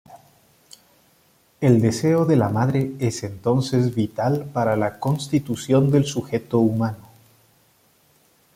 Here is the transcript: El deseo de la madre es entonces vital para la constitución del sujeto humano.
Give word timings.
El 1.59 1.79
deseo 1.79 2.25
de 2.25 2.35
la 2.35 2.49
madre 2.49 2.93
es 2.97 3.21
entonces 3.21 3.93
vital 3.93 4.49
para 4.51 4.75
la 4.75 4.99
constitución 4.99 5.91
del 5.91 6.05
sujeto 6.05 6.57
humano. 6.57 7.07